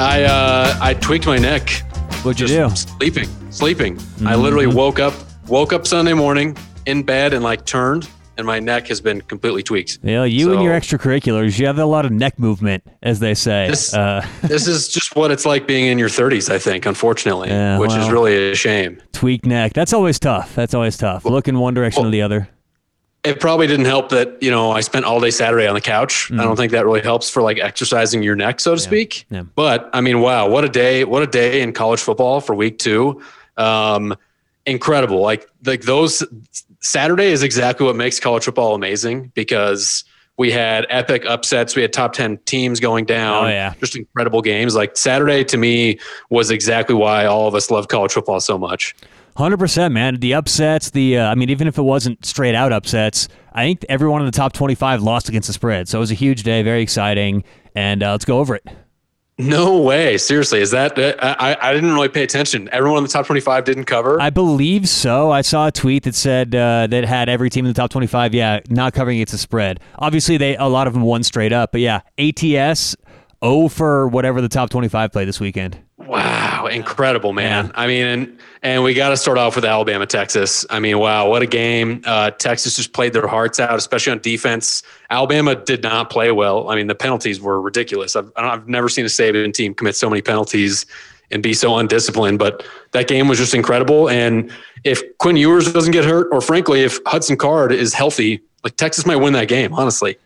[0.00, 1.68] I uh, I tweaked my neck.
[2.22, 2.74] What'd you do?
[2.74, 3.98] Sleeping, sleeping.
[4.24, 5.12] I literally woke up,
[5.46, 6.56] woke up Sunday morning
[6.86, 8.08] in bed and like turned,
[8.38, 9.98] and my neck has been completely tweaked.
[10.02, 13.68] Yeah, you and your extracurriculars, you have a lot of neck movement, as they say.
[13.68, 17.48] This- uh, this is just what it's like being in your 30s, I think, unfortunately,
[17.50, 19.02] Yeah, which is really a shame.
[19.12, 19.74] tweak neck.
[19.74, 20.54] That's always tough.
[20.54, 21.26] That's always tough.
[21.26, 22.48] Look in one direction or the other.
[23.22, 26.32] It probably didn't help that, you know, I spent all day Saturday on the couch.
[26.32, 29.26] I don't think that really helps for like exercising your neck, so to speak.
[29.30, 29.36] Mm.
[29.36, 29.42] yeah.
[29.54, 32.78] But I mean, wow, what a day, what a day in college football for week
[32.78, 33.22] two.
[33.58, 34.16] Um,
[34.64, 35.20] incredible.
[35.20, 36.24] Like like those
[36.80, 40.04] Saturday is exactly what makes college football amazing because
[40.38, 41.76] we had epic upsets.
[41.76, 43.44] We had top 10 teams going down.
[43.44, 43.74] Oh, yeah.
[43.78, 44.74] Just incredible games.
[44.74, 45.98] Like Saturday to me
[46.30, 48.96] was exactly why all of us love college football so much.
[49.36, 50.16] Hundred percent, man.
[50.16, 53.84] The upsets, the uh, I mean, even if it wasn't straight out upsets, I think
[53.88, 55.88] everyone in the top twenty-five lost against the spread.
[55.88, 58.66] So it was a huge day, very exciting, and uh, let's go over it.
[59.40, 60.18] No way.
[60.18, 60.60] Seriously.
[60.60, 62.68] Is that, I, I didn't really pay attention.
[62.72, 64.20] Everyone in the top 25 didn't cover.
[64.20, 65.30] I believe so.
[65.30, 68.34] I saw a tweet that said uh, that had every team in the top twenty-five,
[68.34, 69.80] yeah, not covering against the spread.
[69.98, 72.96] Obviously, they a lot of them won straight up, but yeah, ATS.
[73.42, 75.80] Oh, for whatever the top twenty-five play this weekend.
[75.96, 77.66] Wow, incredible, man.
[77.66, 77.72] Yeah.
[77.74, 80.66] I mean, and and we got to start off with Alabama, Texas.
[80.68, 82.02] I mean, wow, what a game.
[82.04, 84.82] Uh, Texas just played their hearts out, especially on defense.
[85.08, 86.68] Alabama did not play well.
[86.68, 88.16] I mean, the penalties were ridiculous.
[88.16, 90.86] I've, I've never seen a Saban team commit so many penalties
[91.30, 94.10] and be so undisciplined, but that game was just incredible.
[94.10, 94.50] And
[94.84, 99.06] if Quinn Ewers doesn't get hurt, or frankly, if Hudson Card is healthy, like Texas
[99.06, 100.18] might win that game, honestly.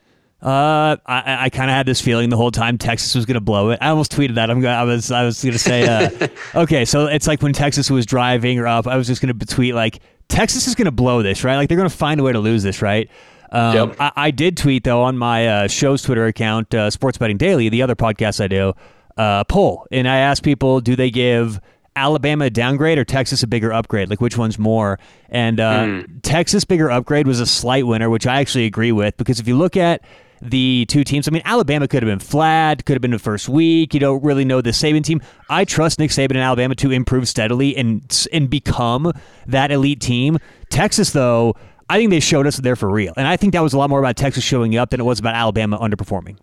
[0.44, 3.40] Uh, I, I kind of had this feeling the whole time Texas was going to
[3.40, 3.78] blow it.
[3.80, 4.50] I almost tweeted that.
[4.50, 4.74] I'm going.
[4.74, 5.10] I was.
[5.10, 5.84] I was going to say.
[5.88, 6.28] Uh,
[6.62, 8.86] okay, so it's like when Texas was driving or up.
[8.86, 11.56] I was just going to tweet like Texas is going to blow this, right?
[11.56, 13.08] Like they're going to find a way to lose this, right?
[13.52, 13.96] Um, Yep.
[14.00, 17.70] I, I did tweet though on my uh, show's Twitter account, uh, Sports Betting Daily,
[17.70, 18.74] the other podcast I do,
[19.16, 21.60] uh, poll, and I asked people, do they give
[21.96, 24.10] Alabama a downgrade or Texas a bigger upgrade?
[24.10, 24.98] Like which one's more?
[25.28, 29.38] And uh, Texas bigger upgrade was a slight winner, which I actually agree with because
[29.40, 30.02] if you look at
[30.44, 33.48] the two teams, I mean, Alabama could have been flat, could have been the first
[33.48, 33.94] week.
[33.94, 35.22] You don't really know the Saban team.
[35.48, 39.12] I trust Nick Saban and Alabama to improve steadily and and become
[39.46, 40.38] that elite team.
[40.70, 41.56] Texas, though.
[41.90, 43.12] I think they showed us they're for real.
[43.14, 45.20] And I think that was a lot more about Texas showing up than it was
[45.20, 46.38] about Alabama underperforming.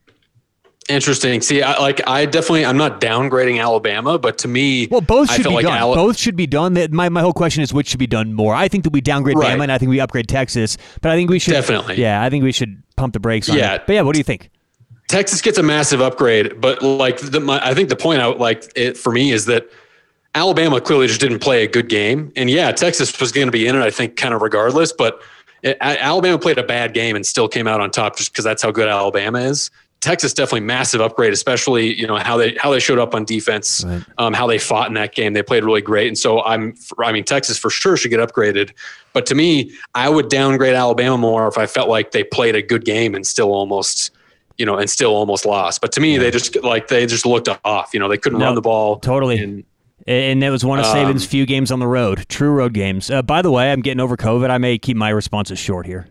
[0.91, 1.41] Interesting.
[1.41, 5.43] See, I, like I definitely, I'm not downgrading Alabama, but to me, Well, both should
[5.45, 5.77] be like done.
[5.81, 6.73] Ala- both should be done.
[6.73, 8.53] That my, my whole question is which should be done more.
[8.53, 9.57] I think that we downgrade Right.
[9.57, 11.95] Bama and I think we upgrade Texas, but I think we should Definitely.
[11.95, 13.75] Yeah, I think we should pump the brakes on Yeah.
[13.75, 13.83] it.
[13.87, 14.49] But yeah, what do you think?
[15.07, 18.71] Texas gets a massive upgrade, but like the, my, I think the point out like
[18.75, 19.67] it for me is that
[20.35, 23.67] Alabama clearly just didn't play a good game, and yeah, Texas was going to be
[23.67, 23.81] in it.
[23.81, 25.21] I think kind of regardless, but
[25.63, 28.61] it, Alabama played a bad game and still came out on top just because that's
[28.61, 29.69] how good Alabama is.
[30.01, 33.83] Texas definitely massive upgrade, especially you know how they how they showed up on defense,
[33.87, 34.03] Right.
[34.17, 35.33] um, how they fought in that game.
[35.33, 38.71] They played really great, and so I'm I mean Texas for sure should get upgraded.
[39.13, 42.61] But to me, I would downgrade Alabama more if I felt like they played a
[42.61, 44.11] good game and still almost
[44.57, 45.81] you know, and still almost lost.
[45.81, 47.89] But to me, they just like they just looked off.
[47.93, 49.39] You know, they couldn't No, run the ball totally.
[49.39, 49.63] And
[50.07, 53.09] And it was one of Um, Saban's few games on the road, true road games.
[53.09, 54.49] Uh, by the way, I'm getting over COVID.
[54.49, 56.07] I may keep my responses short here.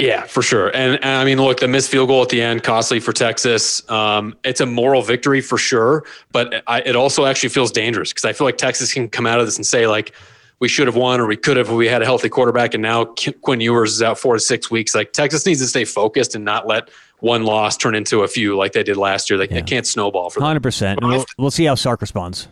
[0.00, 0.68] Yeah, for sure.
[0.68, 3.88] And, and I mean, look, the missed field goal at the end, costly for Texas.
[3.90, 8.24] Um, it's a moral victory for sure, but I, it also actually feels dangerous because
[8.24, 10.12] I feel like Texas can come out of this and say like.
[10.58, 11.70] We should have won, or we could have.
[11.70, 13.06] if We had a healthy quarterback, and now
[13.40, 14.94] Quinn Ewers is out four to six weeks.
[14.94, 16.90] Like Texas needs to stay focused and not let
[17.20, 19.38] one loss turn into a few like they did last year.
[19.38, 19.54] Like Yeah.
[19.56, 20.44] they can't snowball for them.
[20.46, 21.00] Hundred percent.
[21.00, 22.46] And we'll, we'll see how Sark responds.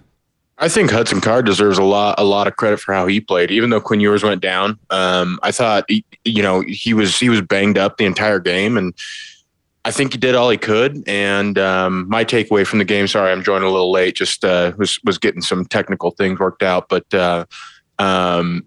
[0.61, 3.51] I think Hudson Card deserves a lot a lot of credit for how he played.
[3.51, 7.29] Even though Quinn Ewers went down, um, I thought he- you know he was he
[7.29, 8.93] was banged up the entire game, and
[9.85, 11.03] I think he did all he could.
[11.07, 14.73] And um, my takeaway from the game, sorry, I'm joining a little late, just uh,
[14.77, 17.45] was was getting some technical things worked out, but uh,
[18.01, 18.67] um,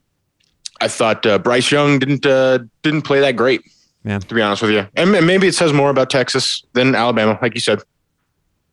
[0.79, 3.61] I thought uh, Bryce Young didn't uh, didn't play that great.
[4.03, 4.17] Yeah.
[4.17, 7.53] to be honest with you, and maybe it says more about Texas than Alabama, like
[7.53, 7.83] you said.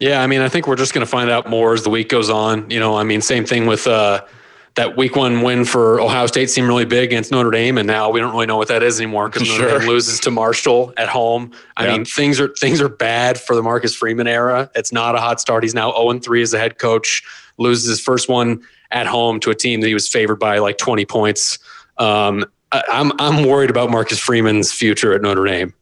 [0.01, 2.09] Yeah, I mean, I think we're just going to find out more as the week
[2.09, 2.71] goes on.
[2.71, 4.25] You know, I mean, same thing with uh,
[4.77, 8.09] that week one win for Ohio State seemed really big against Notre Dame, and now
[8.11, 9.79] we don't really know what that is anymore because Notre Sure.
[9.81, 11.51] Dame loses to Marshall at home.
[11.77, 11.93] I Yeah.
[11.97, 14.71] mean, things are things are bad for the Marcus Freeman era.
[14.77, 15.65] It's not a hot start.
[15.65, 17.25] He's now zero and three as a head coach.
[17.57, 18.61] Loses his first one
[18.93, 21.59] at home to a team that he was favored by like twenty points.
[21.99, 25.75] Um, I, I'm I'm worried about Marcus Freeman's future at Notre Dame.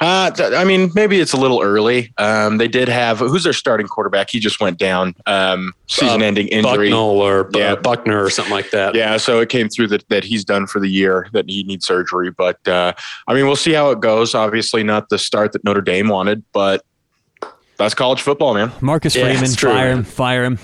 [0.00, 2.12] Uh, I mean, maybe it's a little early.
[2.18, 4.28] Um, they did have who's their starting quarterback?
[4.30, 6.88] He just went down, um, season-ending injury.
[6.90, 7.74] Bucknell or uh, Yeah.
[7.76, 8.94] Buckner or something like that.
[8.94, 11.86] Yeah, so it came through that that he's done for the year, that he needs
[11.86, 12.30] surgery.
[12.30, 12.92] But uh,
[13.28, 14.34] I mean, we'll see how it goes.
[14.34, 16.84] Obviously, not the start that Notre Dame wanted, but
[17.76, 18.72] That's college football, man.
[18.80, 19.98] Marcus Yeah, Freeman, true, fire man.
[19.98, 20.58] him, fire him.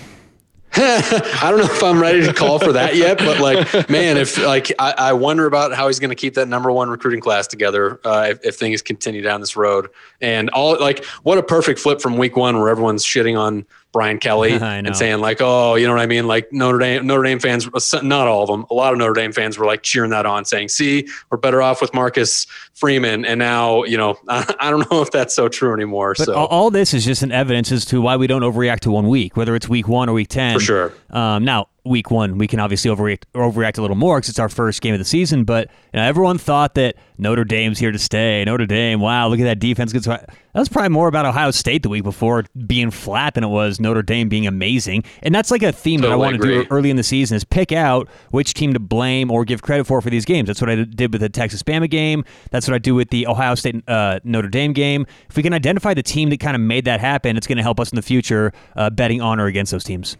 [0.72, 4.38] I don't know if I'm ready to call for that yet, but like, man, if
[4.38, 7.46] like, I, I wonder about how he's going to keep that number one recruiting class
[7.46, 9.88] together uh, if, if things continue down this road.
[10.20, 14.18] And all like, what a perfect flip from week one where everyone's shitting on Brian
[14.18, 16.26] Kelly and saying like, oh, you know what I mean?
[16.26, 17.68] Like Notre Dame, Notre Dame fans,
[18.02, 20.44] not all of them, a lot of Notre Dame fans were like cheering that on,
[20.44, 24.90] saying, "See, we're better off with Marcus Freeman." And now, you know, I, I don't
[24.90, 26.14] know if that's so true anymore.
[26.16, 28.90] But so all, this is just an evidence as to why we don't overreact to
[28.90, 30.54] one week, whether it's week one or week ten.
[30.54, 30.92] for sure.
[31.10, 34.48] Um, now, week one, we can obviously overreact, overreact a little more because it's our
[34.48, 35.44] first game of the season.
[35.44, 38.44] But you know, everyone thought that Notre Dame's here to stay.
[38.44, 39.92] Notre Dame, wow, look at that defense.
[39.92, 43.78] That was probably more about Ohio State the week before being flat than it was
[43.78, 45.04] Notre Dame being amazing.
[45.22, 47.44] And that's like a theme that I want to do early in the season is
[47.44, 50.48] pick out which team to blame or give credit for for these games.
[50.48, 52.24] That's what I did with the Texas Bama game.
[52.50, 55.06] That's what I do with the Ohio State uh, Notre Dame game.
[55.28, 57.62] If we can identify the team that kind of made that happen, it's going to
[57.62, 60.16] help us in the future uh, betting on or against those teams.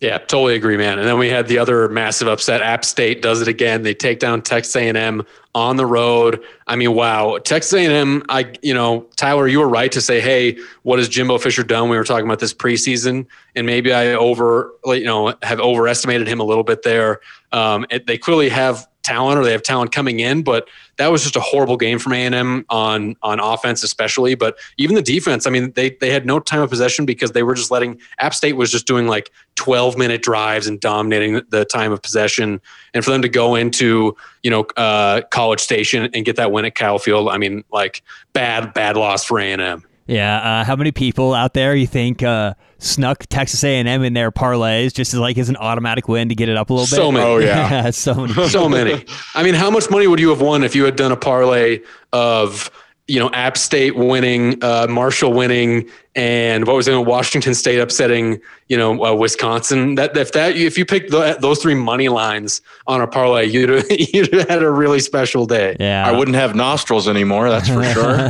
[0.00, 1.00] Yeah, totally agree, man.
[1.00, 2.62] And then we had the other massive upset.
[2.62, 3.82] App State does it again.
[3.82, 6.40] They take down Texas A&M on the road.
[6.68, 7.38] I mean, wow.
[7.38, 8.22] Texas A&M.
[8.28, 11.88] I, you know, Tyler, you were right to say, hey, what has Jimbo Fisher done?
[11.88, 16.38] We were talking about this preseason, and maybe I over, you know, have overestimated him
[16.38, 17.18] a little bit there.
[17.50, 20.68] Um, it, they clearly have talent, or they have talent coming in, but
[20.98, 24.34] that was just a horrible game from A&M on on offense, especially.
[24.34, 27.42] But even the defense, I mean, they they had no time of possession because they
[27.42, 31.64] were just letting App State was just doing like 12 minute drives and dominating the
[31.64, 32.60] time of possession.
[32.92, 36.64] And for them to go into you know uh, College Station and get that win
[36.66, 38.02] at Kyle Field, I mean, like
[38.34, 39.84] bad bad loss for A&M.
[40.08, 44.32] Yeah, uh, how many people out there you think uh, snuck Texas A&M in their
[44.32, 46.96] parlays just as like as an automatic win to get it up a little bit?
[46.96, 47.26] So many.
[47.26, 47.90] Oh, yeah.
[47.90, 48.48] so many.
[48.48, 49.04] so many.
[49.34, 51.80] I mean, how much money would you have won if you had done a parlay
[52.12, 52.70] of
[53.08, 56.94] you know App State winning, uh, Marshall winning, and what was it?
[57.06, 59.94] Washington State upsetting you know uh, Wisconsin?
[59.96, 63.70] That if that if you picked the, those three money lines on a parlay, you'd
[63.70, 65.76] have, you'd have had a really special day.
[65.80, 67.48] Yeah, I wouldn't have nostrils anymore.
[67.48, 68.28] That's for sure.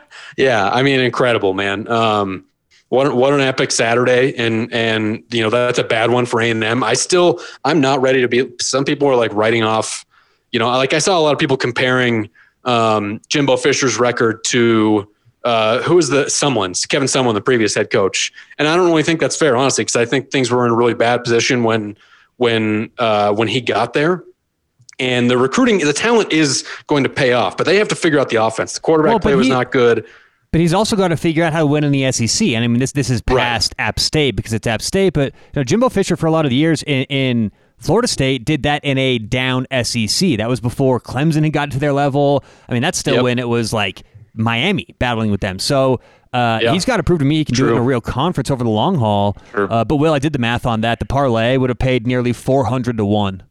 [0.36, 1.88] yeah, I mean, incredible, man.
[1.88, 2.44] Um,
[2.90, 6.48] what what an epic Saturday, and and you know that's a bad one for A
[6.48, 6.84] and M.
[6.84, 8.48] I still I'm not ready to be.
[8.60, 10.06] Some people are like writing off.
[10.52, 12.30] You know, like I saw a lot of people comparing
[12.64, 15.08] um, Jimbo Fisher's record to
[15.44, 19.02] uh, who was the someone's Kevin Someone, the previous head coach, and I don't really
[19.02, 21.96] think that's fair, honestly, because I think things were in a really bad position when
[22.36, 24.24] when uh, when he got there.
[25.00, 28.20] And the recruiting, the talent is going to pay off, but they have to figure
[28.20, 28.74] out the offense.
[28.74, 30.06] The quarterback Well, play was he- not good.
[30.52, 32.46] But he's also got to figure out how to win in the SEC.
[32.50, 33.38] And I mean, this this is Right.
[33.40, 35.12] past App State because it's App State.
[35.12, 37.52] But you know, Jimbo Fisher for a lot of the years in, in
[37.84, 40.36] Florida State did that in a down SEC.
[40.38, 42.42] That was before Clemson had gotten to their level.
[42.68, 43.24] I mean, that's still Yep.
[43.24, 44.02] when it was like
[44.34, 45.58] Miami battling with them.
[45.58, 46.00] So.
[46.32, 46.72] Uh, Yeah.
[46.72, 48.64] He's got to prove to me he can do it in a real conference over
[48.64, 49.36] the long haul.
[49.52, 49.68] True.
[49.68, 50.98] Uh, but Will, I did the math on that.
[50.98, 53.44] The parlay would have paid nearly four hundred to one.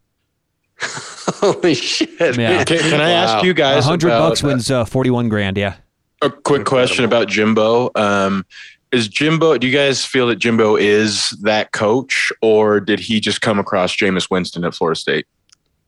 [0.81, 2.09] Holy shit!
[2.38, 2.63] Yeah.
[2.65, 3.35] Can, can I Wow.
[3.38, 5.57] ask you A guys hundred about bucks wins uh, forty-one grand.
[5.57, 5.75] Yeah.
[6.21, 7.89] a quick question about Jimbo?
[7.95, 8.45] Um,
[8.94, 9.57] is Jimbo?
[9.57, 13.95] Do you guys feel that Jimbo is that coach, or did he just come across
[13.95, 15.25] Jameis Winston at Florida State?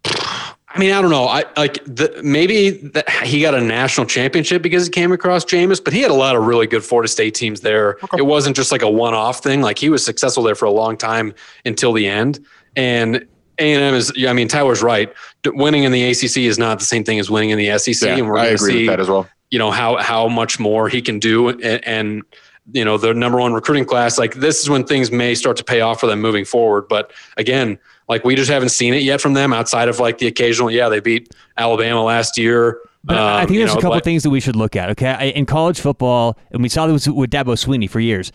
[0.06, 1.26] I mean, I don't know.
[1.26, 5.82] I like the, maybe that he got a national championship because he came across Jameis,
[5.82, 7.98] but he had a lot of really good Florida State teams there.
[8.18, 9.62] It wasn't just like a one-off thing.
[9.62, 11.34] Like he was successful there for a long time
[11.64, 12.46] until the end.
[12.76, 13.26] And
[13.58, 14.12] A and M is.
[14.28, 15.14] I mean, Tyler's right.
[15.44, 18.10] D- Winning in the ACC is not the same thing as winning in the SEC,
[18.10, 19.30] and we're I going to agree see with that as well.
[19.52, 22.24] you know how how much more he can do and, and
[22.72, 25.64] you know the number one recruiting class like this is when things may start to
[25.64, 27.78] pay off for them moving forward but again
[28.10, 30.90] like we just haven't seen it yet from them outside of like the occasional yeah
[30.90, 34.04] they beat alabama last year But I Um, think you there's know, a couple like-
[34.04, 34.90] things that we should look at.
[34.90, 38.32] Okay, I- in college football, and we saw this with Dabo Swinney for years.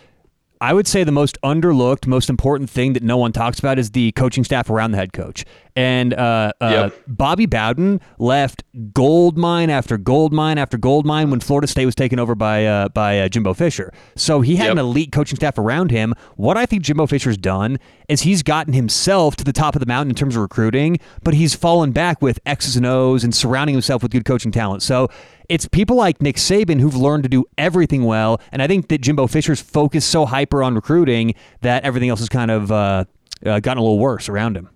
[0.62, 3.92] I would say the most underlooked, most important thing that no one talks about is
[3.92, 5.44] the coaching staff around the head coach.
[5.74, 7.02] And uh, uh, Yep.
[7.06, 8.62] Bobby Bowden left
[8.92, 12.66] gold mine after gold mine after gold mine when Florida State was taken over by
[12.66, 13.90] uh, by uh, Jimbo Fisher.
[14.16, 14.72] So he had Yep.
[14.72, 16.12] an elite coaching staff around him.
[16.36, 19.86] What I think Jimbo Fisher's done is he's gotten himself to the top of the
[19.86, 23.74] mountain in terms of recruiting, but he's fallen back with X's and O's and surrounding
[23.74, 24.82] himself with good coaching talent.
[24.82, 25.08] So
[25.50, 29.00] it's people like Nick Saban who've learned to do everything well, and I think that
[29.00, 33.04] Jimbo Fisher's focused so hyper on recruiting that everything else has kind of uh,
[33.44, 34.70] uh, gotten a little worse around him.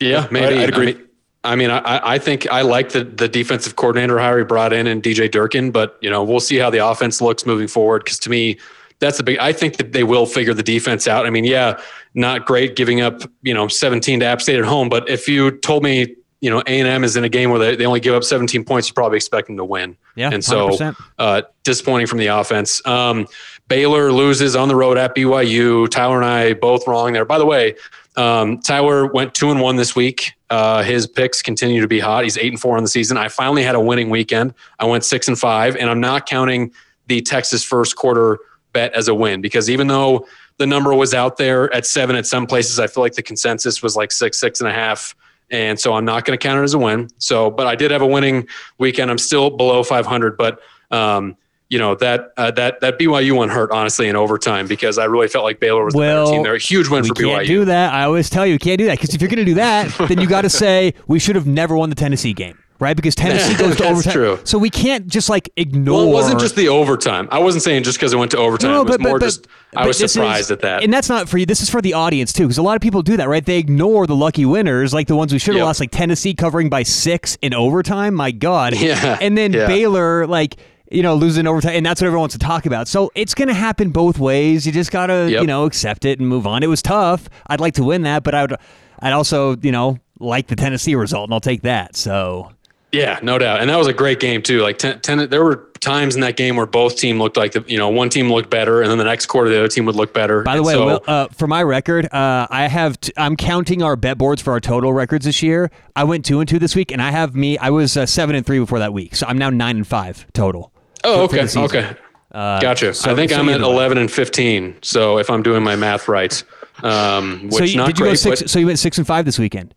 [0.00, 0.88] yeah maybe I'd agree.
[0.88, 1.06] I mean,
[1.44, 4.86] I mean, I, I think I like the the defensive coordinator hire he brought in
[4.88, 8.04] and DJ Durkin, but you know we'll see how the offense looks moving forward.
[8.04, 8.58] Because to me,
[8.98, 9.38] that's the big.
[9.38, 11.26] I think that they will figure the defense out.
[11.26, 11.80] I mean, yeah,
[12.14, 15.52] not great giving up you know 17 to App State at home, but if you
[15.52, 18.00] told me you know, A and M is in a game where they, they only
[18.00, 19.96] give up 17 points, you probably expect them to win.
[20.16, 20.76] Yeah, and so
[21.16, 22.84] uh, disappointing from the offense.
[22.84, 23.28] Um,
[23.68, 25.88] Baylor loses on the road at BYU.
[25.88, 27.24] Tyler and I both wrong there.
[27.24, 27.76] By the way,
[28.16, 30.32] um, Tyler went two and one this week.
[30.50, 32.24] Uh, his picks continue to be hot.
[32.24, 33.16] He's eight and four on the season.
[33.16, 34.52] I finally had a winning weekend.
[34.80, 36.72] I went six and five, and I'm not counting
[37.06, 38.40] the Texas first quarter
[38.72, 40.26] bet as a win because even though
[40.58, 43.80] the number was out there at seven at some places, I feel like the consensus
[43.80, 45.14] was like six, six and a half.
[45.52, 47.08] And so I'm not going to count it as a win.
[47.18, 49.10] So, but I did have a winning weekend.
[49.10, 51.36] I'm still below 500, but um,
[51.68, 55.28] you know that uh, that that BYU one hurt honestly in overtime because I really
[55.28, 56.42] felt like Baylor was the better team.
[56.42, 57.94] They're a huge win we for can't do that.
[57.94, 59.90] I always tell you, you can't do that because if you're going to do that,
[60.08, 62.61] then you got to say we should have never won the Tennessee game.
[62.82, 64.40] Right, because Tennessee goes to overtime, true.
[64.42, 65.98] so we can't just like ignore.
[66.00, 67.28] Well, it wasn't just the overtime.
[67.30, 68.72] I wasn't saying just because it went to overtime.
[68.72, 69.46] No, it was but- but- more but- just
[69.76, 70.82] I was surprised is- at that.
[70.82, 71.46] And that's not for you.
[71.46, 73.44] This is for the audience too, because a lot of people do that, right?
[73.46, 75.66] They ignore the lucky winners, like the ones we should have Yep.
[75.66, 78.14] lost, like Tennessee covering by six in overtime.
[78.14, 78.74] My God.
[78.74, 79.66] Yeah, And then yeah.
[79.68, 80.56] Baylor, like
[80.90, 82.86] you know, losing overtime, and that's what everyone wants to talk about.
[82.88, 84.66] So it's going to happen both ways.
[84.66, 85.40] You just gotta, Yep.
[85.40, 86.62] you know, accept it and move on.
[86.62, 87.30] It was tough.
[87.46, 88.56] I'd like to win that, but I would,
[89.00, 91.96] I'd also, you know, like the Tennessee result, and I'll take that.
[91.96, 92.50] So
[92.92, 93.60] Yeah, no doubt.
[93.60, 94.60] And that was a great game too.
[94.60, 97.64] Like ten, ten, there were times in that game where both team looked like the
[97.66, 99.96] you know one team looked better, and then the next quarter the other team would
[99.96, 100.42] look better.
[100.42, 103.34] By the And way, so, Will, uh, for my record, uh, I have t- I'm
[103.36, 105.70] counting our bet boards for our total records this year.
[105.96, 107.56] I went two and two this week, and I have me.
[107.56, 110.26] I was uh, seven and three before that week, so I'm now nine and five
[110.34, 110.70] total.
[111.02, 111.62] oh for okay, season.
[111.62, 111.96] okay,
[112.30, 112.92] Uh, gotcha.
[112.92, 114.76] so- I think so I'm at eleven and fifteen.
[114.82, 116.44] So if I'm doing my math right,
[116.82, 118.42] um, which So you, not did you great, go six?
[118.42, 119.74] but So you went six and five this weekend.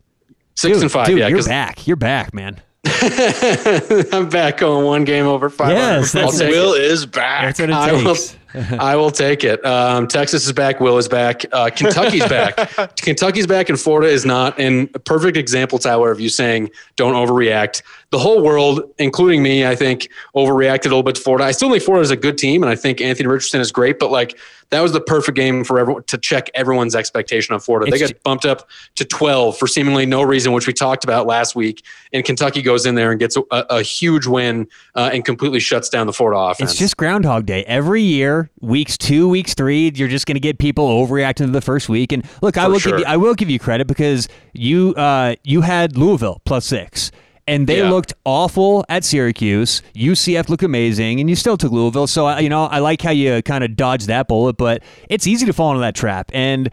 [0.55, 1.07] six Dude, and five.
[1.07, 1.87] Dude, yeah, You're back.
[1.87, 2.59] You're back, man.
[4.11, 5.71] I'm back on one game over five.
[5.71, 6.83] Yes, I'll that's- Will it.
[6.83, 7.57] is back.
[7.57, 8.35] That's what it I will, takes.
[8.79, 9.63] I will take it.
[9.65, 10.79] Um, Texas is back.
[10.79, 11.43] Will is back.
[11.51, 12.95] Uh, Kentucky's back.
[12.97, 14.59] Kentucky's back, and Florida is not.
[14.59, 17.81] And a perfect example, Tyler, of you saying don't overreact.
[18.11, 21.45] The whole world, including me, I think, overreacted a little bit to Florida.
[21.45, 23.99] I still think Florida is a good team, and I think Anthony Richardson is great.
[23.99, 24.37] But like
[24.69, 27.91] that was the perfect game for everyone to check everyone's expectation on Florida.
[27.91, 31.27] It's they got bumped up to 12 for seemingly no reason, which we talked about
[31.27, 31.83] last week.
[32.13, 35.89] And Kentucky goes in there and gets a, a huge win uh, and completely shuts
[35.89, 36.71] down the Florida offense.
[36.71, 38.44] It's just Groundhog Day every year.
[38.61, 42.11] Weeks two, weeks three, you're just going to get people overreacting to the first week.
[42.11, 42.93] And look, I will sure.
[42.93, 47.11] give you, I will give you credit because you, uh, you had Louisville plus six.
[47.47, 47.91] And they Yeah.
[47.91, 49.83] looked awful at Syracuse.
[49.93, 52.07] UCF looked amazing, and you still took Louisville.
[52.07, 55.27] So I- you know, I like how you kind of dodged that bullet, but it's
[55.27, 56.31] easy to fall into that trap.
[56.33, 56.69] And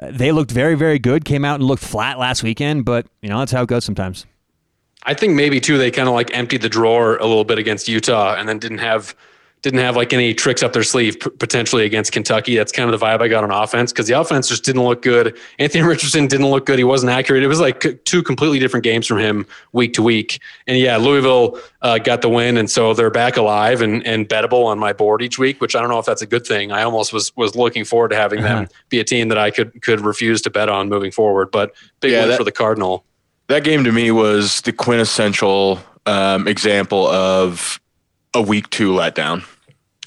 [0.00, 1.24] uh, they looked very, very good.
[1.24, 4.24] Came out and looked flat last weekend, but you know that's how it goes sometimes.
[5.04, 7.88] I think maybe too they kind of like emptied the drawer a little bit against
[7.88, 9.16] Utah and then didn't have
[9.62, 12.56] didn't have like any tricks up their sleeve p- potentially against Kentucky.
[12.56, 15.02] That's kind of the vibe I got on offense because the offense just didn't look
[15.02, 15.38] good.
[15.60, 16.78] Anthony Richardson didn't look good.
[16.78, 17.44] He wasn't accurate.
[17.44, 20.40] It was like c- two completely different games from him week to week.
[20.66, 24.64] And yeah, Louisville uh, got the win, and so they're back alive and and bettable
[24.66, 26.72] on my board each week, which I don't know if that's a good thing.
[26.72, 29.80] I almost was was looking forward to having them be a team that I could
[29.80, 31.52] could refuse to bet on moving forward.
[31.52, 33.04] But big Yeah, win that- for the Cardinal.
[33.46, 37.78] that game to me was the quintessential um, example of
[38.34, 39.44] a week two letdown.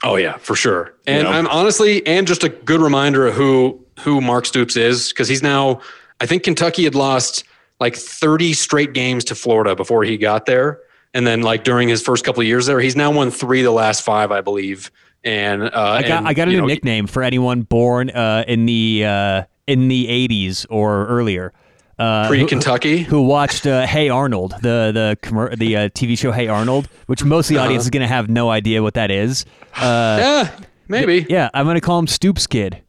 [0.06, 0.94] Oh yeah, for sure.
[1.08, 1.32] And know?
[1.32, 5.42] I'm honestly, and just a good reminder of who who Mark Stoops is because he's
[5.42, 5.82] now.
[6.22, 7.44] I think Kentucky had lost
[7.82, 10.80] like 30 straight games to Florida before he got there,
[11.16, 13.66] and then like during his first couple of years there, he's now won three of
[13.66, 14.92] the last five, I believe.
[15.24, 18.46] And uh, I got and, I got a new know, nickname for anyone born uh,
[18.48, 21.52] in the uh, in the '80s or earlier.
[21.98, 23.04] Uh, pre Kentucky.
[23.04, 27.24] who watched uh, Hey Arnold, the the commer- the uh, TV show Hey Arnold, which
[27.24, 29.46] most of the audience is going to have no idea what that is.
[29.76, 30.60] Uh, Yeah,
[30.90, 31.26] maybe.
[31.30, 32.82] yeah, I'm going to call him Stoops Kid.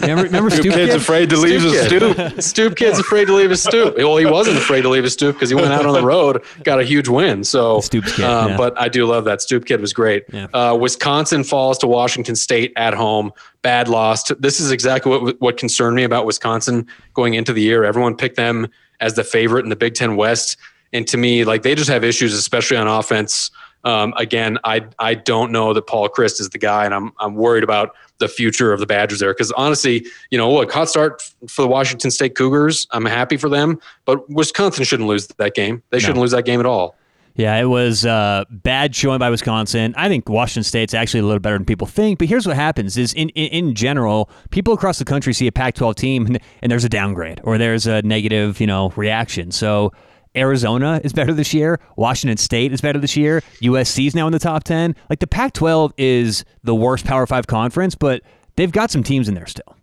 [0.00, 0.96] Remember, remember Stoop Stoop kid's Kid?
[1.00, 2.76] afraid to leave his Stoop stoop.
[2.76, 3.96] kid's afraid to leave his stoop.
[3.96, 6.42] Well, he wasn't afraid to leave his stoop because he went out on the road,
[6.64, 7.44] got a huge win.
[7.44, 8.56] So, Stoops kid, um, yeah.
[8.56, 9.40] but I do love that.
[9.42, 10.24] Stoop kid was great.
[10.32, 10.46] Yeah.
[10.52, 13.32] Uh, Wisconsin falls to Washington State at home.
[13.62, 14.24] Bad loss.
[14.38, 17.84] This is exactly what what concerned me about Wisconsin going into the year.
[17.84, 18.68] Everyone picked them
[19.00, 20.56] as the favorite in the Big Ten West,
[20.92, 23.50] and to me, like they just have issues, especially on offense.
[23.84, 27.34] Um, again, I I don't know that Paul Chryst is the guy, and I'm I'm
[27.34, 29.32] worried about the future of the Badgers there.
[29.32, 32.86] Because honestly, you know, look, hot start for the Washington State Cougars.
[32.90, 35.82] I'm happy for them, but Wisconsin shouldn't lose that game.
[35.90, 36.96] They shouldn't lose that game at all.
[37.38, 39.94] Yeah, it was uh, bad showing by Wisconsin.
[39.96, 42.18] I think Washington State's actually a little better than people think.
[42.18, 45.52] But here's what happens: is in in, in general, people across the country see a
[45.52, 49.52] Pac-12 team and, and there's a downgrade or there's a negative, you know, reaction.
[49.52, 49.92] So
[50.38, 51.80] Arizona is better this year.
[51.96, 53.42] Washington State is better this year.
[53.62, 54.94] USC is now in the top ten.
[55.10, 58.22] Like the Pac-12 is the worst Power Five conference, but
[58.56, 59.76] they've got some teams in there still.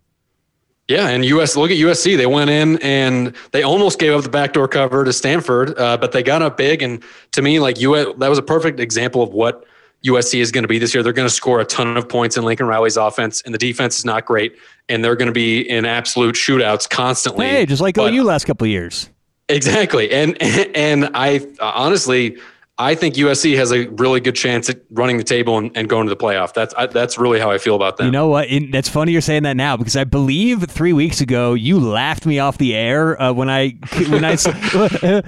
[0.87, 2.15] Yeah, and US look at USC.
[2.15, 6.11] They went in and they almost gave up the backdoor cover to Stanford, uh, but
[6.11, 6.83] they got up big.
[6.83, 9.65] And to me, like US, that was a perfect example of what
[10.05, 11.01] USC is going to be this year.
[11.01, 13.97] They're going to score a ton of points in Lincoln Riley's offense, and the defense
[13.97, 14.55] is not great,
[14.87, 17.47] and they're going to be in absolute shootouts constantly.
[17.47, 19.09] Hey, just like but, OU last couple of years.
[19.49, 22.37] Exactly, and and I honestly
[22.77, 26.07] I think USC has a really good chance at running the table and, and going
[26.07, 26.53] to the playoff.
[26.53, 28.05] That's I, that's really how I feel about that.
[28.05, 28.49] You know what?
[28.49, 32.25] It, that's funny you're saying that now because I believe three weeks ago you laughed
[32.25, 33.69] me off the air uh, when I
[34.09, 34.35] when I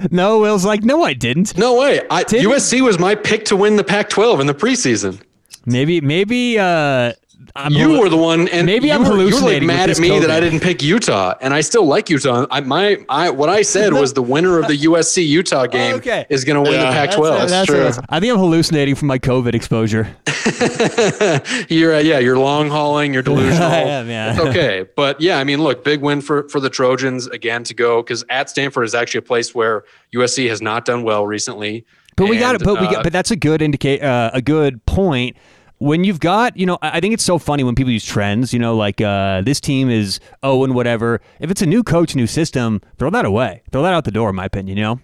[0.10, 1.56] no I was like no I didn't.
[1.56, 2.02] No way.
[2.10, 5.22] I, Did USC was my pick to win the Pac-12 in the preseason.
[5.64, 7.14] Maybe maybe uh,
[7.54, 9.62] I'm you were the one, and maybe I'm were, hallucinating.
[9.62, 10.20] You were like mad at me COVID.
[10.22, 12.46] that I didn't pick Utah, and I still like Utah.
[12.50, 16.26] I, my, I, what I said was the winner of the USC Utah game okay.
[16.28, 17.22] is going to win yeah, the Pac-12.
[17.22, 18.04] That's, that's, that's true.
[18.08, 20.16] I think I'm hallucinating from my COVID exposure.
[21.68, 23.68] you're, uh, yeah, you're long hauling, you're delusional.
[23.68, 24.32] I am, yeah.
[24.32, 27.74] It's okay, but yeah, I mean, look, big win for for the Trojans again to
[27.74, 31.86] go because at Stanford is actually a place where USC has not done well recently.
[32.16, 32.64] But and, we got it.
[32.64, 33.04] But uh, we got.
[33.04, 34.02] But that's a good indicate.
[34.02, 35.36] Uh, a good point
[35.78, 38.58] when you've got, you know, I think it's so funny when people use trends, you
[38.58, 41.20] know, like uh, this team is oh and whatever.
[41.40, 43.62] If it's a new coach, new system, throw that away.
[43.70, 45.00] Throw that out the door, in my opinion, you know?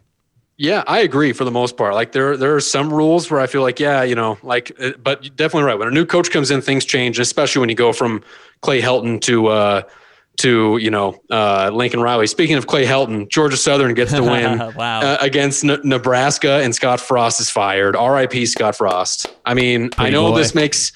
[0.57, 1.95] Yeah, I agree for the most part.
[1.95, 4.93] Like there, there are some rules where I feel like, yeah, you know, like, uh,
[5.03, 5.79] but definitely right.
[5.79, 8.23] When a new coach comes in, things change, especially when you go from
[8.61, 9.83] Clay Helton to, uh,
[10.37, 12.27] to you know uh, Lincoln Riley.
[12.27, 15.01] Speaking of Clay Helton, Georgia Southern gets the win wow.
[15.01, 17.97] uh, against N- Nebraska, and Scott Frost is fired.
[17.97, 18.47] R.I.P.
[18.47, 19.27] Scott Frost.
[19.45, 20.39] I mean, Pretty I know boy.
[20.39, 20.93] this makes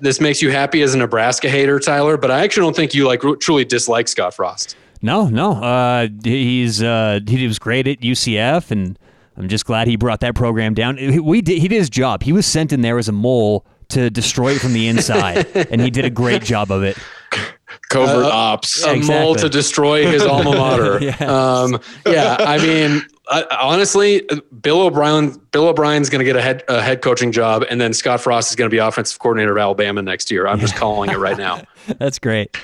[0.00, 3.06] this makes you happy as a Nebraska hater, Tyler, but I actually don't think you
[3.06, 4.76] like truly dislike Scott Frost.
[5.00, 8.98] No, no, uh, he's uh, he was great at UCF, and
[9.36, 10.96] I'm just glad he brought that program down.
[11.24, 12.22] We did, he did his job.
[12.22, 15.80] He was sent in there as a mole to destroy it from the inside, and
[15.80, 16.96] he did a great job of it
[17.92, 18.84] covert uh, ops.
[18.84, 19.24] A exactly.
[19.24, 20.98] mole to destroy his alma mater.
[21.02, 21.20] yes.
[21.20, 24.28] um, yeah, I mean, I, honestly,
[24.60, 25.38] Bill O'Brien.
[25.52, 28.50] Bill O'Brien's going to get a head a head coaching job, and then Scott Frost
[28.50, 30.46] is going to be offensive coordinator of Alabama next year.
[30.46, 31.62] I'm just calling it right now.
[31.98, 32.56] That's great.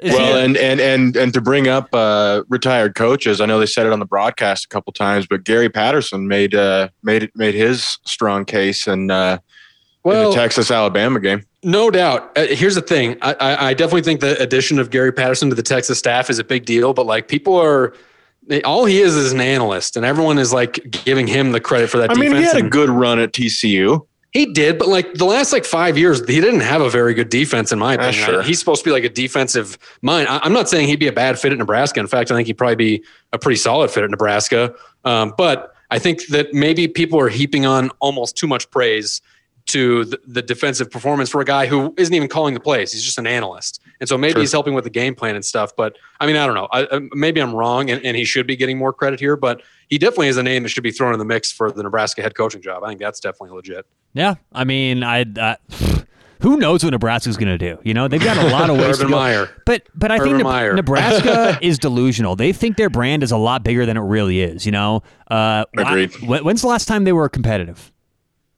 [0.00, 3.86] Well, and and and and to bring up uh, retired coaches, I know they said
[3.86, 7.54] it on the broadcast a couple times, but Gary Patterson made uh, made it made
[7.54, 9.10] his strong case and.
[9.10, 9.38] Uh,
[10.04, 11.44] well, in the Texas Alabama game.
[11.62, 12.36] No doubt.
[12.36, 13.16] Uh, here's the thing.
[13.22, 16.38] I, I, I, definitely think the addition of Gary Patterson to the Texas staff is
[16.38, 17.94] a big deal, but like people are,
[18.46, 21.88] they, all he is is an analyst, and everyone is like giving him the credit
[21.88, 22.10] for that.
[22.10, 24.06] I mean, he had a good run at TCU.
[24.32, 27.28] He did, but like the last like five years, he didn't have a very good
[27.28, 28.24] defense, in my opinion.
[28.24, 28.42] Sure.
[28.42, 30.28] He's supposed to be like a defensive mind.
[30.28, 32.00] I, am not saying he'd be a bad fit at Nebraska.
[32.00, 34.74] In fact, I think he'd probably be a pretty solid fit at Nebraska.
[35.04, 39.22] Um, but I think that maybe people are heaping on almost too much praise
[39.66, 42.92] to the, the, defensive performance for a guy who isn't even calling the plays.
[42.92, 43.80] He's just an analyst.
[43.98, 44.40] And so maybe sure.
[44.40, 45.74] he's helping with the game plan and stuff.
[45.74, 46.68] But I mean, I don't know.
[46.70, 49.62] I, uh, maybe I'm wrong and, and, he should be getting more credit here, but
[49.88, 52.22] he definitely is a name that should be thrown in the mix for the Nebraska
[52.22, 52.84] head coaching job.
[52.84, 53.86] I think that's definitely legit.
[54.12, 54.34] Yeah.
[54.52, 55.56] I mean, I, uh,
[56.44, 57.78] who knows what Nebraska's going to do?
[57.84, 59.10] You know, they've got a lot of ways to go.
[59.10, 59.48] Meyer.
[59.64, 62.36] But but I Urban think ne- Nebraska is delusional.
[62.36, 64.66] They think their brand is a lot bigger than it really is.
[64.66, 66.12] You know, uh, Agreed.
[66.22, 67.90] I, when's the last time they were competitive?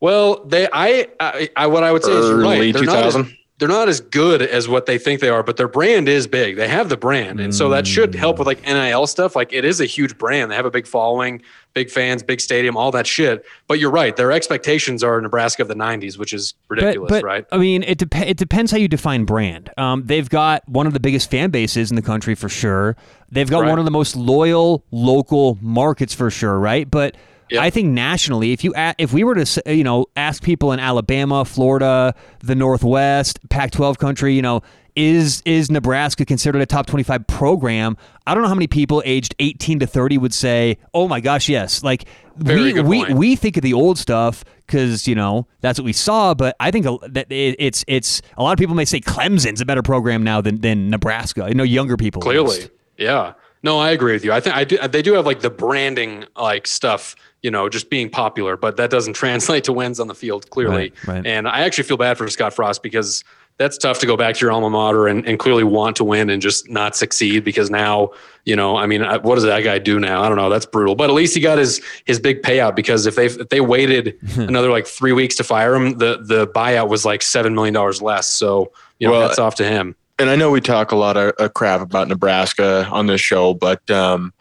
[0.07, 2.73] Well, they, I, I, I what I would say Early is right.
[2.73, 3.23] They're 2000.
[3.23, 6.09] Not as, they're not as good as what they think they are, but their brand
[6.09, 6.55] is big.
[6.55, 9.35] They have the brand, and so that should help with like NIL stuff.
[9.35, 10.53] Like it is a huge brand.
[10.53, 11.42] They have a big following,
[11.75, 13.45] big fans, big stadium, all that shit.
[13.66, 14.14] But you're right.
[14.14, 17.45] Their expectations are Nebraska of the '90s, which is ridiculous, but, but, right?
[17.51, 19.73] I mean, it dep- it depends how you define brand.
[19.77, 22.95] Um, they've got one of the biggest fan bases in the country for sure.
[23.29, 23.71] They've got right.
[23.71, 26.88] one of the most loyal local markets for sure, right?
[26.88, 27.16] But
[27.50, 27.62] Yep.
[27.62, 31.44] I think nationally, if you if we were to you know ask people in Alabama,
[31.44, 34.62] Florida, the Northwest, Pac-12 country, you know,
[34.96, 37.96] is is Nebraska considered a top 25 program?
[38.26, 41.48] I don't know how many people aged 18 to 30 would say, "Oh my gosh,
[41.48, 42.06] yes." Like
[42.37, 43.18] Very we we, point.
[43.18, 46.70] we think of the old stuff cuz you know, that's what we saw, but I
[46.70, 50.40] think that it's it's a lot of people may say Clemson's a better program now
[50.40, 51.44] than than Nebraska.
[51.46, 52.22] You know, younger people.
[52.22, 52.70] Clearly.
[52.96, 53.35] Yeah.
[53.62, 54.32] No, I agree with you.
[54.32, 54.78] I think I do.
[54.88, 58.90] They do have like the branding like stuff, you know, just being popular, but that
[58.90, 60.92] doesn't translate to wins on the field clearly.
[61.06, 61.26] Right, right.
[61.26, 63.22] And I actually feel bad for Scott Frost because
[63.56, 66.28] that's tough to go back to your alma mater and, and clearly want to win
[66.28, 68.11] and just not succeed because now,
[68.44, 70.24] you know, I mean, what does that guy do now?
[70.24, 70.50] I don't know.
[70.50, 70.96] That's brutal.
[70.96, 74.18] But at least he got his his big payout because if they if they waited
[74.37, 78.02] another like three weeks to fire him, the the buyout was like seven million dollars
[78.02, 78.26] less.
[78.26, 81.16] So you know, well, that's off to him and I know we talk a lot
[81.16, 84.32] of, of crap about Nebraska on this show, but um,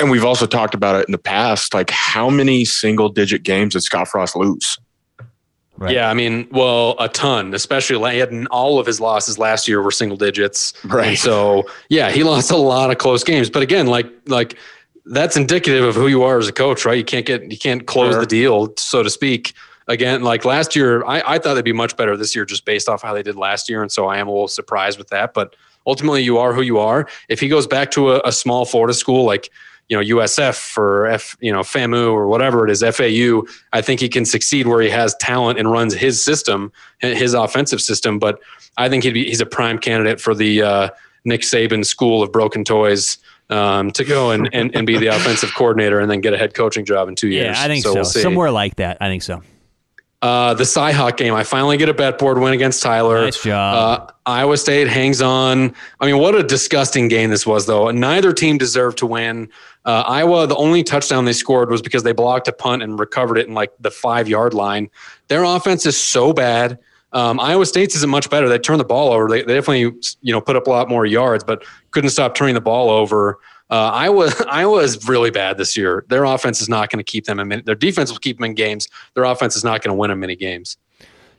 [0.00, 1.74] and we've also talked about it in the past.
[1.74, 4.78] Like, how many single digit games did Scott Frost lose?
[5.76, 5.94] Right.
[5.94, 9.80] Yeah, I mean, well, a ton, especially he had all of his losses last year
[9.80, 10.74] were single digits.
[10.84, 11.08] Right.
[11.08, 13.48] And so, yeah, he lost a lot of close games.
[13.48, 14.58] But again, like like
[15.06, 16.98] that's indicative of who you are as a coach, right?
[16.98, 18.20] You can't get you can't close Sure.
[18.20, 19.54] the deal, so to speak.
[19.88, 22.86] Again, like last year, I, I thought they'd be much better this year just based
[22.86, 23.80] off how they did last year.
[23.80, 25.32] And so I am a little surprised with that.
[25.32, 27.08] But ultimately you are who you are.
[27.30, 29.50] If he goes back to a, a small Florida school like
[29.90, 34.00] you know USF or F you know FAMU or whatever it is FAU, I think
[34.00, 38.18] he can succeed where he has talent and runs his system, his offensive system.
[38.18, 38.40] But
[38.78, 40.88] I think he'd be he's a prime candidate for the uh,
[41.24, 43.18] Nick Saban school of broken toys.
[43.50, 46.54] Um, to go and, and, and be the offensive coordinator and then get a head
[46.54, 47.56] coaching job in two years.
[47.56, 47.94] Yeah, I think so.
[47.94, 48.04] we'll.
[48.04, 48.98] Somewhere like that.
[49.00, 49.42] I think so.
[50.22, 53.24] Uh, the Cyhawk game, I finally get a bet board win against Tyler.
[53.24, 53.74] Nice job.
[53.74, 55.74] Uh, Iowa State hangs on.
[56.00, 57.90] I mean, what a disgusting game this was, though.
[57.90, 59.48] Neither team deserved to win.
[59.84, 63.38] Uh, Iowa, the only touchdown they scored was because they blocked a punt and recovered
[63.38, 64.90] it in like the five yard line.
[65.28, 66.78] Their offense is so bad.
[67.12, 68.48] Um, Iowa State's isn't much better.
[68.48, 69.28] They turned the ball over.
[69.28, 72.54] They, they definitely, you know, put up a lot more yards, but couldn't stop turning
[72.54, 73.38] the ball over.
[73.70, 76.04] Uh, Iowa, Iowa is really bad this year.
[76.08, 77.48] Their offense is not going to keep them in.
[77.48, 78.88] Many, their defense will keep them in games.
[79.14, 80.76] Their offense is not going to win them many games.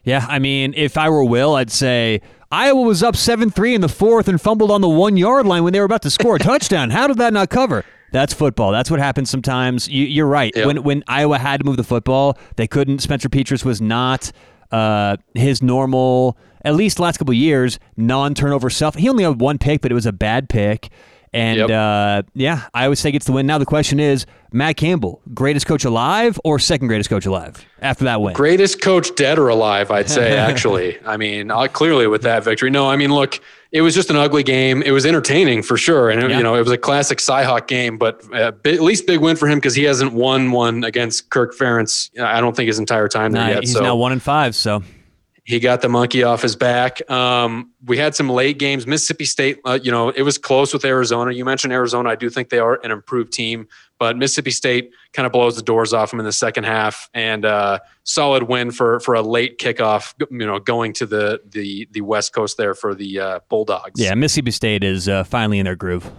[0.04, 2.22] Yeah, I mean, if I were Will, I'd say
[2.52, 5.64] Iowa was up 7 3 in the fourth and fumbled on the one yard line
[5.64, 6.90] when they were about to score a touchdown.
[6.90, 7.86] How did that not cover?
[8.12, 8.72] That's football.
[8.74, 9.88] That's what happens sometimes.
[9.88, 10.52] You, you're right.
[10.54, 10.68] Yep.
[10.68, 13.00] When when Iowa had to move the football, they couldn't.
[13.00, 14.32] Spencer Petras was not
[14.72, 18.96] uh, his normal, at least last couple years, non turnover self.
[18.96, 20.90] He only had one pick, but it was a bad pick.
[21.34, 21.70] And Yep.
[21.70, 23.48] uh, yeah, Iowa State gets the win.
[23.48, 28.04] Now the question is, Matt Campbell, greatest coach alive or second greatest coach alive after
[28.04, 28.34] that win?
[28.34, 30.98] Greatest coach dead or alive, I'd say, actually.
[31.06, 32.70] I mean, uh, clearly with that victory.
[32.70, 33.40] No, I mean, look,
[33.72, 34.82] it was just an ugly game.
[34.84, 36.10] It was entertaining for sure.
[36.10, 36.38] And, Yeah.
[36.38, 39.48] you know, it was a classic Cyhawk game, but uh, at least big win for
[39.48, 43.32] him because he hasn't won one against Kirk Ferentz, I don't think, his entire time
[43.32, 43.60] there Nah, yet.
[43.62, 44.54] he's so now one and five.
[44.54, 44.84] So
[45.44, 47.10] he got the monkey off his back.
[47.10, 48.86] Um, we had some late games.
[48.86, 51.32] Mississippi State, uh, you know, it was close with Arizona.
[51.32, 52.10] You mentioned Arizona.
[52.10, 55.64] I do think they are an improved team, but Mississippi State kind of blows the
[55.64, 59.58] doors off them in the second half, and uh, solid win for for a late
[59.58, 60.14] kickoff.
[60.30, 64.00] You know, going to the the the West Coast there for the uh, Bulldogs.
[64.00, 66.10] yeah, Mississippi State is uh, finally in their groove.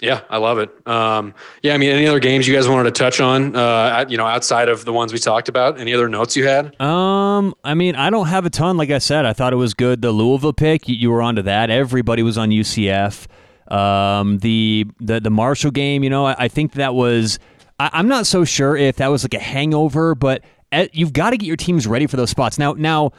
[0.00, 0.70] Yeah, I love it.
[0.86, 3.56] Um, yeah, I mean, any other games you guys wanted to touch on?
[3.56, 6.80] Uh, you know, outside of the ones we talked about, any other notes you had?
[6.80, 8.76] Um, I mean, I don't have a ton.
[8.76, 10.00] Like I said, I thought it was good.
[10.00, 11.70] The Louisville pick, you, were onto that.
[11.70, 13.26] Everybody was on UCF.
[13.72, 17.38] Um, the the the Marshall game, you know, I, I think that was.
[17.80, 21.30] I, I'm not so sure if that was like a hangover, but eh, you've got
[21.30, 22.56] to get your teams ready for those spots.
[22.58, 23.10] Now, now,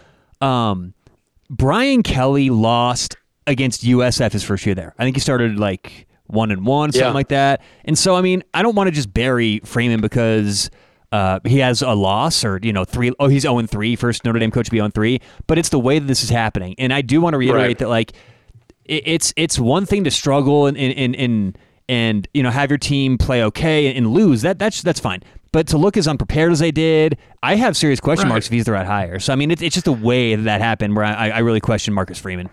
[0.42, 0.94] um,
[1.50, 4.96] Brian Kelly lost against USF his first year there.
[4.98, 7.14] I think he started like one and one, something Yeah.
[7.14, 7.62] like that.
[7.86, 10.70] And so, I mean, I don't want to just bury Freeman because
[11.12, 14.38] uh, he has a loss or you know three oh he's 0 3 first Notre
[14.38, 16.94] Dame coach to be 0 3 but it's the way that this is happening and
[16.94, 17.78] I do want to reiterate Right.
[17.80, 18.12] that like
[18.86, 21.58] it, it's it's one thing to struggle and and, and and
[21.90, 25.24] and you know have your team play okay and, and lose that that's that's fine
[25.52, 28.34] but to look as unprepared as they did I have serious question Right.
[28.36, 30.44] marks if he's the right hire so I mean it's, it's just the way that
[30.44, 32.52] that happened where I, I really question Marcus Freeman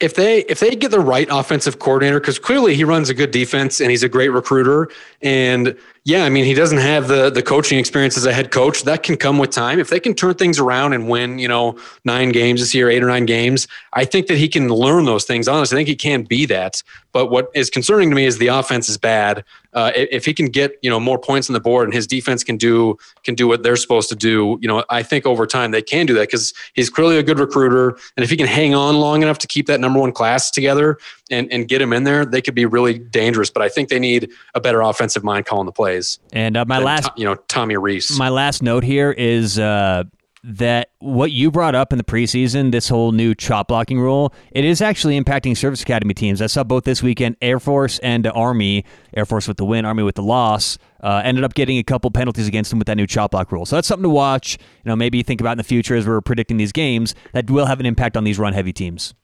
[0.00, 3.30] if they if they get the right offensive coordinator because clearly he runs a good
[3.30, 4.88] defense and he's a great recruiter
[5.22, 5.76] and
[6.08, 8.82] yeah i mean he doesn't have the the coaching experience as a head coach.
[8.84, 9.78] That can come with time.
[9.78, 13.02] If they can turn things around and win you know nine games this year eight
[13.02, 15.46] or nine games i think that he can learn those things.
[15.46, 16.82] Honestly i think he can be that.
[17.12, 19.44] But what is concerning to me is the offense is bad.
[19.72, 22.42] Uh, if, he can get you know more points on the board and his defense
[22.42, 25.72] can do can do what they're supposed to do you know i think over time
[25.72, 27.90] they can do that because he's clearly a good recruiter.
[28.16, 30.96] And if he can hang on long enough to keep that number one class together
[31.30, 33.98] and, and get him in there they could be really dangerous but i think they
[33.98, 37.76] need a better offensive mind calling the plays and uh, my last you know tommy
[37.76, 40.04] rees My last note here is uh,
[40.44, 44.64] that what you brought up in the preseason, this whole new chop blocking rule, it
[44.64, 46.40] is actually impacting service academy teams.
[46.40, 48.84] I saw both this weekend, Air Force and Army.
[49.14, 50.78] Air Force with the win, Army with the loss.
[51.02, 53.66] Uh, ended up getting a couple penalties against them with that new chop block rule.
[53.66, 54.58] So that's something to watch.
[54.84, 57.66] You know, maybe think about in the future as we're predicting these games that will
[57.66, 59.14] have an impact on these run heavy teams.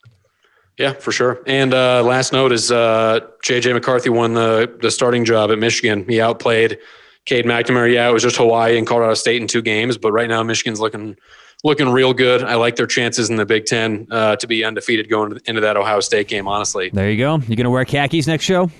[0.79, 1.41] Yeah, for sure.
[1.47, 6.05] And uh, last note is uh, JJ McCarthy won the the starting job at Michigan.
[6.09, 6.79] He outplayed
[7.27, 7.93] Cade McNamara.
[7.93, 10.81] Yeah, it was just Hawaii and Colorado State in two games, but right now Michigan's
[10.81, 11.17] looking
[11.63, 12.43] looking real good.
[12.43, 15.77] I like their chances in the Big Ten uh, to be undefeated going into that
[15.77, 16.49] Ohio State game.
[16.49, 17.39] Honestly, There you go.
[17.47, 18.71] You gonna wear khakis next show?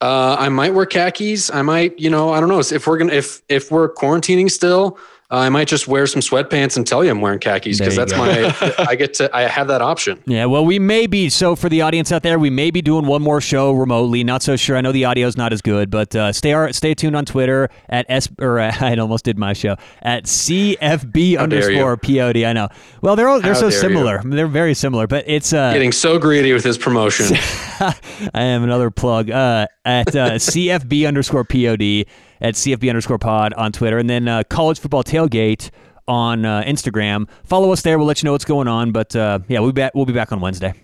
[0.00, 1.52] uh, I might wear khakis.
[1.52, 4.98] I might, you know, I don't know if we're gonna if if we're quarantining still.
[5.30, 8.18] I might just wear some sweatpants and tell you I'm wearing khakis because that's go.
[8.18, 8.74] my.
[8.88, 9.34] I get to.
[9.36, 10.22] I have that option.
[10.24, 10.46] Yeah.
[10.46, 11.28] Well, we may be.
[11.28, 14.24] So for the audience out there, we may be doing one more show remotely.
[14.24, 14.78] Not so sure.
[14.78, 17.68] I know the audio is not as good, but uh, stay stay tuned on Twitter
[17.90, 22.36] at s or uh, I almost did my show at cfb How underscore pod.
[22.38, 22.68] I know.
[23.02, 24.22] Well, they're all, they're How so similar.
[24.24, 24.30] You.
[24.30, 27.36] They're very similar, but it's uh, getting so greedy with his promotion.
[27.80, 27.94] I
[28.34, 32.06] am another plug uh, at uh, cfb underscore pod
[32.40, 35.70] at CFB underscore pod on Twitter, and then uh, College Football Tailgate
[36.08, 37.28] on uh, Instagram.
[37.44, 37.98] Follow us there.
[37.98, 38.92] We'll let you know what's going on.
[38.92, 40.74] But uh, yeah, we'll be, back, we'll be back on Wednesday.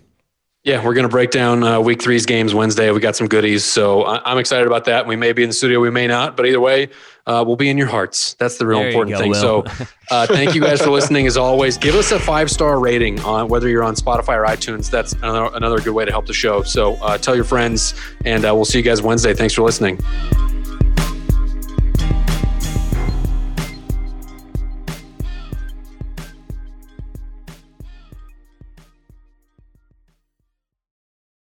[0.65, 2.91] Yeah, we're going to break down uh, week three's games Wednesday.
[2.91, 3.65] We got some goodies.
[3.65, 5.07] So I- am excited about that.
[5.07, 6.39] We may be in the studio, we may not.
[6.39, 6.89] But either way,
[7.27, 8.33] uh, we'll be in your hearts.
[8.39, 9.31] That's the real there important go, thing.
[9.33, 9.67] Will.
[9.67, 11.27] So uh, thank you guys for listening.
[11.27, 14.91] As always, give us a five star rating on whether you're on Spotify or iTunes.
[14.91, 16.63] That's another, another good way to help the show.
[16.63, 17.93] So uh, tell your friends,
[18.25, 19.35] and uh, we'll see you guys Wednesday.
[19.35, 20.01] Thanks for listening.